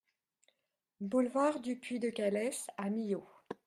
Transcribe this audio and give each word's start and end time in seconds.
Boulevard 0.99 1.59
du 1.59 1.75
Puits 1.75 1.99
de 1.99 2.09
Calès 2.09 2.65
à 2.75 2.89
Millau 2.89 3.23